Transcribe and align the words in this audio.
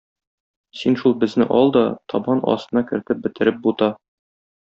Син 0.77 0.95
шул 1.01 1.13
безне 1.23 1.47
ал 1.57 1.69
да, 1.75 1.83
табан 2.13 2.41
астына 2.55 2.85
кертеп 2.93 3.23
бетереп 3.27 3.61
бута. 3.67 3.93